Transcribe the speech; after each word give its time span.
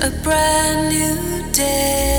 A 0.00 0.10
brand 0.22 0.88
new 0.88 1.52
day. 1.52 2.13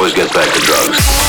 Always 0.00 0.14
gets 0.14 0.32
back 0.32 0.50
to 0.54 0.60
drugs. 0.62 1.19